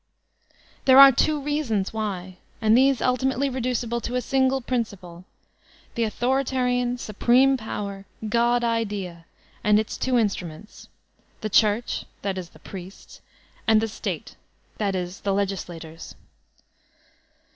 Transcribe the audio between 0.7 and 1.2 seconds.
There are